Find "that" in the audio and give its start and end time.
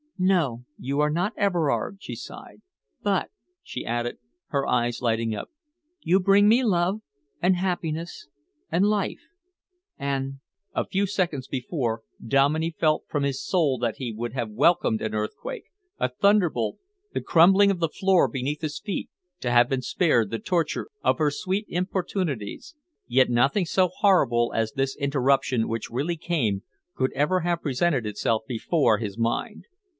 13.79-13.97